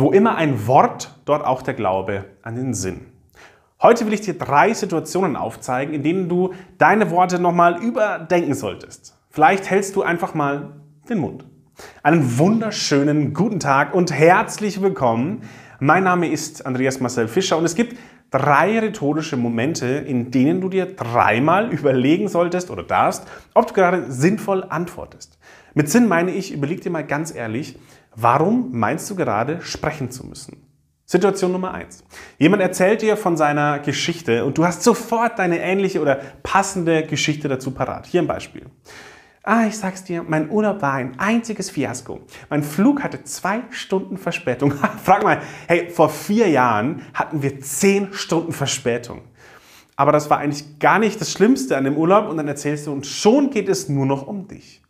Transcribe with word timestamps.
Wo 0.00 0.12
immer 0.12 0.36
ein 0.36 0.68
Wort, 0.68 1.12
dort 1.24 1.44
auch 1.44 1.60
der 1.60 1.74
Glaube 1.74 2.26
an 2.42 2.54
den 2.54 2.72
Sinn. 2.72 3.06
Heute 3.82 4.06
will 4.06 4.12
ich 4.12 4.20
dir 4.20 4.38
drei 4.38 4.72
Situationen 4.72 5.34
aufzeigen, 5.34 5.92
in 5.92 6.04
denen 6.04 6.28
du 6.28 6.54
deine 6.78 7.10
Worte 7.10 7.40
nochmal 7.40 7.82
überdenken 7.82 8.54
solltest. 8.54 9.18
Vielleicht 9.28 9.68
hältst 9.68 9.96
du 9.96 10.02
einfach 10.02 10.34
mal 10.34 10.74
den 11.08 11.18
Mund. 11.18 11.46
Einen 12.04 12.38
wunderschönen 12.38 13.34
guten 13.34 13.58
Tag 13.58 13.92
und 13.92 14.12
herzlich 14.12 14.80
willkommen. 14.80 15.42
Mein 15.80 16.04
Name 16.04 16.30
ist 16.30 16.64
Andreas 16.64 17.00
Marcel 17.00 17.26
Fischer 17.26 17.58
und 17.58 17.64
es 17.64 17.74
gibt 17.74 17.98
drei 18.30 18.78
rhetorische 18.78 19.36
Momente, 19.36 19.86
in 19.86 20.30
denen 20.30 20.60
du 20.60 20.68
dir 20.68 20.94
dreimal 20.94 21.72
überlegen 21.72 22.28
solltest 22.28 22.70
oder 22.70 22.84
darfst, 22.84 23.26
ob 23.52 23.66
du 23.66 23.74
gerade 23.74 24.12
sinnvoll 24.12 24.64
antwortest. 24.68 25.40
Mit 25.74 25.90
Sinn 25.90 26.06
meine 26.06 26.30
ich, 26.30 26.52
überleg 26.52 26.82
dir 26.82 26.90
mal 26.90 27.04
ganz 27.04 27.34
ehrlich, 27.34 27.76
Warum 28.20 28.70
meinst 28.72 29.08
du 29.08 29.14
gerade, 29.14 29.60
sprechen 29.62 30.10
zu 30.10 30.26
müssen? 30.26 30.66
Situation 31.04 31.52
Nummer 31.52 31.72
eins: 31.72 32.02
Jemand 32.36 32.60
erzählt 32.60 33.00
dir 33.00 33.16
von 33.16 33.36
seiner 33.36 33.78
Geschichte 33.78 34.44
und 34.44 34.58
du 34.58 34.64
hast 34.66 34.82
sofort 34.82 35.38
deine 35.38 35.60
ähnliche 35.60 36.00
oder 36.00 36.16
passende 36.42 37.04
Geschichte 37.04 37.46
dazu 37.46 37.70
parat. 37.70 38.06
Hier 38.06 38.20
ein 38.20 38.26
Beispiel. 38.26 38.66
Ah, 39.44 39.66
ich 39.68 39.78
sag's 39.78 40.02
dir, 40.02 40.24
mein 40.26 40.50
Urlaub 40.50 40.82
war 40.82 40.94
ein 40.94 41.16
einziges 41.20 41.70
Fiasko. 41.70 42.18
Mein 42.50 42.64
Flug 42.64 43.04
hatte 43.04 43.22
zwei 43.22 43.60
Stunden 43.70 44.16
Verspätung. 44.16 44.72
Frag 45.04 45.22
mal, 45.22 45.40
hey, 45.68 45.88
vor 45.88 46.10
vier 46.10 46.48
Jahren 46.48 47.02
hatten 47.14 47.40
wir 47.40 47.60
zehn 47.60 48.12
Stunden 48.12 48.50
Verspätung. 48.50 49.20
Aber 49.94 50.10
das 50.10 50.28
war 50.28 50.38
eigentlich 50.38 50.80
gar 50.80 50.98
nicht 50.98 51.20
das 51.20 51.30
Schlimmste 51.30 51.76
an 51.76 51.84
dem 51.84 51.96
Urlaub 51.96 52.28
und 52.28 52.36
dann 52.36 52.48
erzählst 52.48 52.88
du 52.88 52.92
und 52.92 53.06
schon 53.06 53.50
geht 53.50 53.68
es 53.68 53.88
nur 53.88 54.06
noch 54.06 54.26
um 54.26 54.48
dich. 54.48 54.82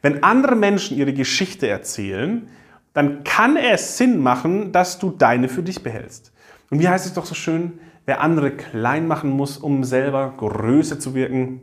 Wenn 0.00 0.22
andere 0.22 0.54
Menschen 0.54 0.96
ihre 0.96 1.12
Geschichte 1.12 1.66
erzählen, 1.66 2.48
dann 2.98 3.22
kann 3.22 3.56
es 3.56 3.96
Sinn 3.96 4.18
machen, 4.18 4.72
dass 4.72 4.98
du 4.98 5.10
deine 5.10 5.48
für 5.48 5.62
dich 5.62 5.84
behältst. 5.84 6.32
Und 6.68 6.80
wie 6.80 6.88
heißt 6.88 7.06
es 7.06 7.14
doch 7.14 7.26
so 7.26 7.36
schön, 7.36 7.78
wer 8.06 8.20
andere 8.20 8.50
klein 8.50 9.06
machen 9.06 9.30
muss, 9.30 9.56
um 9.56 9.84
selber 9.84 10.34
größer 10.36 10.98
zu 10.98 11.14
wirken, 11.14 11.60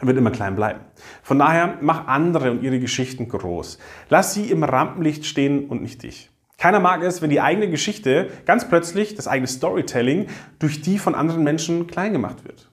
wird 0.00 0.18
immer 0.18 0.32
klein 0.32 0.56
bleiben. 0.56 0.80
Von 1.22 1.38
daher 1.38 1.78
mach 1.80 2.08
andere 2.08 2.50
und 2.50 2.64
ihre 2.64 2.80
Geschichten 2.80 3.28
groß. 3.28 3.78
Lass 4.08 4.34
sie 4.34 4.50
im 4.50 4.64
Rampenlicht 4.64 5.26
stehen 5.26 5.66
und 5.66 5.80
nicht 5.80 6.02
dich. 6.02 6.30
Keiner 6.58 6.80
mag 6.80 7.04
es, 7.04 7.22
wenn 7.22 7.30
die 7.30 7.40
eigene 7.40 7.70
Geschichte 7.70 8.30
ganz 8.44 8.68
plötzlich, 8.68 9.14
das 9.14 9.28
eigene 9.28 9.46
Storytelling, 9.46 10.26
durch 10.58 10.80
die 10.80 10.98
von 10.98 11.14
anderen 11.14 11.44
Menschen 11.44 11.86
klein 11.86 12.12
gemacht 12.12 12.44
wird. 12.44 12.68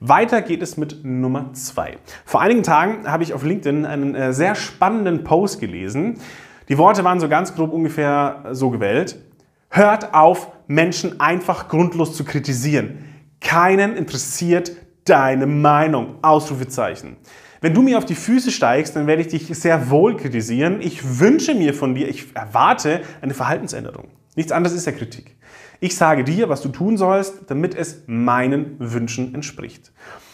Weiter 0.00 0.40
geht 0.40 0.62
es 0.62 0.78
mit 0.78 1.04
Nummer 1.04 1.52
zwei. 1.52 1.98
Vor 2.24 2.40
einigen 2.40 2.62
Tagen 2.62 3.06
habe 3.06 3.24
ich 3.24 3.34
auf 3.34 3.44
LinkedIn 3.44 3.84
einen 3.84 4.14
äh, 4.14 4.32
sehr 4.32 4.54
spannenden 4.54 5.22
Post 5.22 5.60
gelesen, 5.60 6.18
die 6.72 6.78
Worte 6.78 7.04
waren 7.04 7.20
so 7.20 7.28
ganz 7.28 7.54
grob 7.54 7.70
ungefähr 7.70 8.46
so 8.52 8.70
gewählt. 8.70 9.18
Hört 9.68 10.14
auf, 10.14 10.48
Menschen 10.68 11.20
einfach 11.20 11.68
grundlos 11.68 12.16
zu 12.16 12.24
kritisieren. 12.24 13.04
Keinen 13.42 13.94
interessiert 13.94 14.72
deine 15.04 15.46
Meinung. 15.46 16.14
Ausrufezeichen. 16.22 17.18
Wenn 17.60 17.74
du 17.74 17.82
mir 17.82 17.98
auf 17.98 18.06
die 18.06 18.14
Füße 18.14 18.50
steigst, 18.50 18.96
dann 18.96 19.06
werde 19.06 19.20
ich 19.20 19.28
dich 19.28 19.48
sehr 19.48 19.90
wohl 19.90 20.16
kritisieren. 20.16 20.80
Ich 20.80 21.20
wünsche 21.20 21.54
mir 21.54 21.74
von 21.74 21.94
dir, 21.94 22.08
ich 22.08 22.34
erwarte 22.34 23.02
eine 23.20 23.34
Verhaltensänderung. 23.34 24.08
Nichts 24.34 24.50
anderes 24.50 24.74
ist 24.74 24.86
ja 24.86 24.92
Kritik. 24.92 25.36
Ich 25.78 25.94
sage 25.94 26.24
dir, 26.24 26.48
was 26.48 26.62
du 26.62 26.70
tun 26.70 26.96
sollst, 26.96 27.50
damit 27.50 27.74
es 27.74 28.04
meinen 28.06 28.76
Wünschen 28.78 29.34
entspricht. 29.34 29.92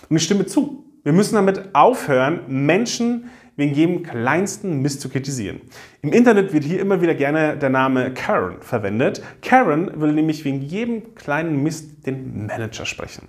Und 0.08 0.18
ich 0.18 0.22
stimme 0.22 0.46
zu. 0.46 0.84
Wir 1.02 1.12
müssen 1.12 1.34
damit 1.34 1.74
aufhören, 1.74 2.42
Menschen 2.46 3.28
wegen 3.58 3.74
jedem 3.74 4.02
kleinsten 4.04 4.80
Mist 4.80 5.00
zu 5.00 5.08
kritisieren. 5.10 5.60
Im 6.00 6.12
Internet 6.12 6.52
wird 6.52 6.64
hier 6.64 6.80
immer 6.80 7.02
wieder 7.02 7.14
gerne 7.14 7.56
der 7.58 7.70
Name 7.70 8.14
Karen 8.14 8.62
verwendet. 8.62 9.20
Karen 9.42 10.00
will 10.00 10.12
nämlich 10.12 10.44
wegen 10.44 10.62
jedem 10.62 11.14
kleinen 11.16 11.62
Mist 11.62 12.06
den 12.06 12.46
Manager 12.46 12.86
sprechen. 12.86 13.26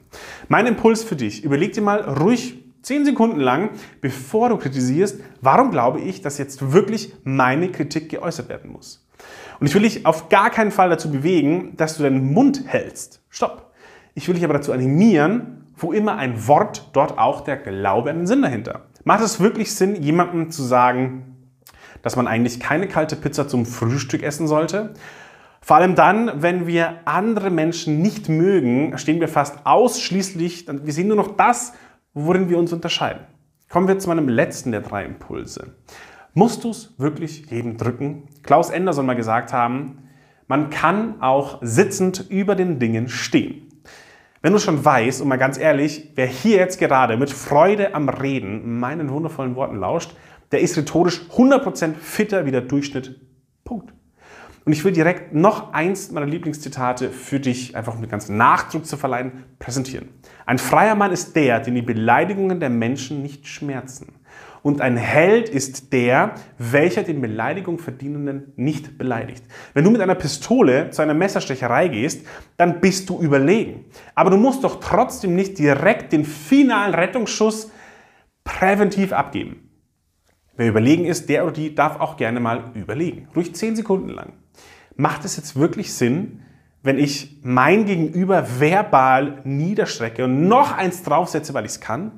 Mein 0.48 0.68
Impuls 0.68 1.04
für 1.04 1.16
dich, 1.16 1.44
überleg 1.44 1.74
dir 1.74 1.82
mal 1.82 2.02
ruhig 2.02 2.64
10 2.84 3.06
Sekunden 3.06 3.40
lang, 3.40 3.72
bevor 4.02 4.50
du 4.50 4.58
kritisierst, 4.58 5.20
warum 5.42 5.72
glaube 5.72 6.00
ich, 6.00 6.22
dass 6.22 6.38
jetzt 6.38 6.72
wirklich 6.72 7.12
meine 7.24 7.72
Kritik 7.72 8.10
geäußert 8.10 8.50
werden 8.50 8.72
muss. 8.72 9.06
Und 9.60 9.68
ich 9.68 9.74
will 9.74 9.82
dich 9.82 10.06
auf 10.06 10.30
gar 10.30 10.52
keinen 10.52 10.72
Fall 10.72 10.90
dazu 10.90 11.12
bewegen, 11.12 11.74
dass 11.76 11.98
du 11.98 12.04
deinen 12.04 12.34
Mund 12.34 12.64
hältst. 12.68 13.22
Stopp. 13.30 13.74
Ich 14.14 14.28
will 14.28 14.36
dich 14.36 14.44
aber 14.44 14.54
dazu 14.54 14.72
animieren, 14.72 15.66
wo 15.76 15.92
immer 15.92 16.18
ein 16.18 16.48
Wort, 16.48 16.90
dort 16.94 17.18
auch 17.18 17.42
der 17.42 17.58
Glaube 17.58 18.12
an 18.12 18.18
den 18.20 18.28
Sinn 18.28 18.44
dahinter. 18.44 18.86
Macht 19.04 19.24
es 19.24 19.40
wirklich 19.40 19.74
Sinn, 19.74 20.02
jemandem 20.02 20.52
zu 20.52 20.64
sagen, 20.64 21.38
dass 22.02 22.16
man 22.16 22.28
eigentlich 22.28 22.60
keine 22.60 22.88
kalte 22.88 23.16
Pizza 23.16 23.48
zum 23.48 23.66
Frühstück 23.66 24.24
essen 24.24 24.48
sollte? 24.48 24.94
Vor 25.62 25.78
allem 25.78 25.96
dann, 25.96 26.42
wenn 26.42 26.68
wir 26.68 27.02
andere 27.06 27.50
Menschen 27.50 28.02
nicht 28.02 28.30
mögen, 28.30 28.98
stehen 28.98 29.20
wir 29.20 29.28
fast 29.28 29.66
ausschließlich, 29.66 30.68
wir 30.68 30.94
sehen 30.94 31.08
nur 31.08 31.18
noch 31.18 31.36
das, 31.36 31.74
worin 32.14 32.50
wir 32.50 32.58
uns 32.58 32.74
unterscheiden. 32.74 33.22
Kommen 33.70 33.88
wir 33.88 34.00
zu 34.00 34.10
meinem 34.10 34.30
letzten 34.30 34.72
der 34.72 34.82
drei 34.82 35.06
Impulse. 35.06 35.76
Musst 36.34 36.64
du 36.64 36.72
es 36.72 36.98
wirklich 36.98 37.50
jedem 37.52 37.78
drücken? 37.78 38.28
Klaus 38.44 38.70
Ender 38.70 38.94
soll 38.94 39.04
mal 39.04 39.16
gesagt 39.16 39.54
haben, 39.54 40.10
man 40.48 40.70
kann 40.70 41.22
auch 41.22 41.60
sitzend 41.62 42.26
über 42.30 42.56
den 42.56 42.80
Dingen 42.80 43.10
stehen. 43.10 43.69
Wenn 44.42 44.54
du 44.54 44.60
schon 44.60 44.84
weißt, 44.84 45.22
und 45.22 45.28
mal 45.28 45.38
ganz 45.38 45.58
ehrlich, 45.58 46.12
wer 46.16 46.26
hier 46.26 46.58
jetzt 46.58 46.80
gerade 46.80 47.18
mit 47.18 47.30
Freude 47.30 47.94
am 47.94 48.08
Reden 48.08 48.80
meinen 48.80 49.10
wundervollen 49.10 49.56
Worten 49.56 49.76
lauscht, 49.76 50.16
der 50.52 50.62
ist 50.62 50.78
rhetorisch 50.78 51.22
100% 51.36 51.96
fitter 51.96 52.46
wie 52.46 52.52
der 52.52 52.62
Durchschnitt. 52.62 53.20
Punkt. 53.66 53.94
Und 54.70 54.74
ich 54.74 54.86
will 54.86 54.92
direkt 54.92 55.34
noch 55.34 55.74
eins 55.74 56.12
meiner 56.12 56.28
Lieblingszitate 56.28 57.10
für 57.10 57.40
dich, 57.40 57.76
einfach 57.76 58.00
den 58.00 58.08
ganzen 58.08 58.38
Nachdruck 58.38 58.86
zu 58.86 58.98
verleihen, 58.98 59.46
präsentieren. 59.58 60.10
Ein 60.46 60.60
freier 60.60 60.94
Mann 60.94 61.12
ist 61.12 61.36
der, 61.36 61.60
den 61.60 61.74
die 61.74 61.82
Beleidigungen 61.82 62.60
der 62.60 62.70
Menschen 62.70 63.24
nicht 63.24 63.48
schmerzen. 63.48 64.14
Und 64.62 64.80
ein 64.80 64.96
Held 64.96 65.50
ist 65.50 65.92
der, 65.92 66.36
welcher 66.60 67.02
den 67.02 67.20
Beleidigung 67.20 67.80
verdienenden 67.80 68.54
nicht 68.58 69.00
beleidigt. 69.00 69.44
Wenn 69.74 69.86
du 69.86 69.90
mit 69.90 70.02
einer 70.02 70.14
Pistole 70.14 70.92
zu 70.92 71.02
einer 71.02 71.16
Messerstecherei 71.16 71.88
gehst, 71.88 72.28
dann 72.58 72.80
bist 72.80 73.10
du 73.10 73.20
überlegen. 73.20 73.86
Aber 74.14 74.30
du 74.30 74.38
musst 74.38 74.64
doch 74.64 74.80
trotzdem 74.80 75.34
nicht 75.34 75.58
direkt 75.58 76.14
den 76.14 76.26
finalen 76.26 76.94
Rettungsschuss 76.94 77.72
präventiv 78.44 79.14
abgeben. 79.14 79.69
Wer 80.60 80.68
überlegen 80.68 81.06
ist, 81.06 81.30
der 81.30 81.46
oder 81.46 81.54
die 81.54 81.74
darf 81.74 82.02
auch 82.02 82.18
gerne 82.18 82.42
mal 82.42 82.72
überlegen. 82.74 83.30
Ruhig 83.34 83.56
zehn 83.56 83.78
Sekunden 83.78 84.10
lang. 84.10 84.34
Macht 84.98 85.24
es 85.24 85.38
jetzt 85.38 85.56
wirklich 85.56 85.94
Sinn, 85.94 86.42
wenn 86.84 87.00
ich 87.00 87.40
mein 87.44 87.86
Gegenüber 87.86 88.46
verbal 88.60 89.40
niederstrecke 89.46 90.26
und 90.26 90.50
noch 90.50 90.74
eins 90.76 91.02
draufsetze, 91.04 91.54
weil 91.54 91.64
ich 91.64 91.72
es 91.72 91.80
kann? 91.80 92.12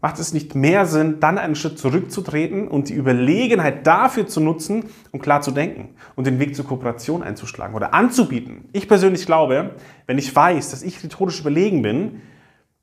macht 0.00 0.18
es 0.18 0.34
nicht 0.34 0.54
mehr 0.54 0.84
Sinn, 0.84 1.18
dann 1.20 1.38
einen 1.38 1.54
Schritt 1.54 1.78
zurückzutreten 1.78 2.68
und 2.68 2.90
die 2.90 2.94
Überlegenheit 2.94 3.86
dafür 3.86 4.26
zu 4.26 4.40
nutzen, 4.40 4.84
um 5.12 5.20
klar 5.20 5.40
zu 5.40 5.50
denken 5.50 5.94
und 6.14 6.26
den 6.26 6.38
Weg 6.38 6.54
zur 6.54 6.66
Kooperation 6.66 7.22
einzuschlagen 7.22 7.74
oder 7.74 7.94
anzubieten. 7.94 8.68
Ich 8.72 8.86
persönlich 8.86 9.24
glaube, 9.24 9.76
wenn 10.06 10.18
ich 10.18 10.36
weiß, 10.36 10.70
dass 10.70 10.82
ich 10.82 11.02
rhetorisch 11.02 11.40
überlegen 11.40 11.80
bin, 11.80 12.20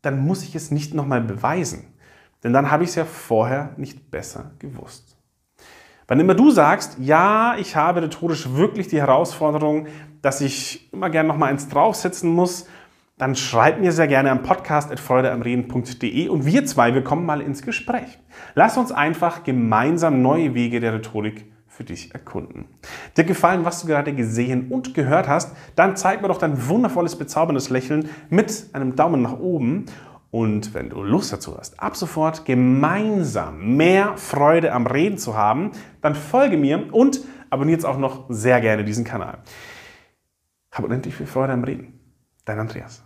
dann 0.01 0.19
muss 0.19 0.41
ich 0.41 0.55
es 0.55 0.71
nicht 0.71 0.95
nochmal 0.95 1.21
beweisen. 1.21 1.93
Denn 2.43 2.53
dann 2.53 2.71
habe 2.71 2.83
ich 2.83 2.89
es 2.89 2.95
ja 2.95 3.05
vorher 3.05 3.73
nicht 3.77 4.11
besser 4.11 4.51
gewusst. 4.59 5.15
Wann 6.07 6.19
immer 6.19 6.35
du 6.35 6.51
sagst, 6.51 6.97
ja, 6.99 7.55
ich 7.57 7.75
habe 7.75 8.01
rhetorisch 8.01 8.53
wirklich 8.53 8.87
die 8.87 8.99
Herausforderung, 8.99 9.87
dass 10.21 10.41
ich 10.41 10.91
immer 10.91 11.09
gerne 11.09 11.29
nochmal 11.29 11.49
eins 11.49 11.69
draufsetzen 11.69 12.29
muss, 12.29 12.67
dann 13.17 13.35
schreib 13.35 13.79
mir 13.79 13.91
sehr 13.91 14.07
gerne 14.07 14.31
am 14.31 14.41
Podcast 14.41 14.97
freudeamreden.de 14.99 16.27
und 16.27 16.45
wir 16.45 16.65
zwei, 16.65 16.93
wir 16.95 17.03
kommen 17.03 17.25
mal 17.25 17.39
ins 17.39 17.61
Gespräch. 17.61 18.19
Lass 18.55 18.77
uns 18.77 18.91
einfach 18.91 19.43
gemeinsam 19.43 20.21
neue 20.21 20.55
Wege 20.55 20.79
der 20.79 20.95
Rhetorik 20.95 21.51
für 21.67 21.83
dich 21.83 22.13
erkunden. 22.13 22.65
Dir 23.15 23.23
gefallen, 23.23 23.63
was 23.63 23.81
du 23.81 23.87
gerade 23.87 24.13
gesehen 24.13 24.69
und 24.69 24.93
gehört 24.93 25.27
hast, 25.27 25.55
dann 25.75 25.95
zeig 25.95 26.21
mir 26.21 26.27
doch 26.27 26.39
dein 26.39 26.67
wundervolles, 26.67 27.15
bezauberndes 27.15 27.69
Lächeln 27.69 28.09
mit 28.29 28.65
einem 28.73 28.95
Daumen 28.95 29.21
nach 29.21 29.39
oben. 29.39 29.85
Und 30.31 30.73
wenn 30.73 30.89
du 30.89 31.03
Lust 31.03 31.33
dazu 31.33 31.57
hast, 31.57 31.79
ab 31.79 31.97
sofort 31.97 32.45
gemeinsam 32.45 33.75
mehr 33.75 34.17
Freude 34.17 34.71
am 34.71 34.87
Reden 34.87 35.17
zu 35.17 35.35
haben, 35.35 35.71
dann 36.01 36.15
folge 36.15 36.57
mir 36.57 36.93
und 36.93 37.19
abonniere 37.49 37.75
jetzt 37.75 37.85
auch 37.85 37.97
noch 37.97 38.25
sehr 38.29 38.61
gerne 38.61 38.85
diesen 38.85 39.03
Kanal. 39.03 39.39
Hab 40.71 40.85
unendlich 40.85 41.15
viel 41.15 41.27
Freude 41.27 41.51
am 41.51 41.65
Reden. 41.65 41.99
Dein 42.45 42.59
Andreas. 42.59 43.03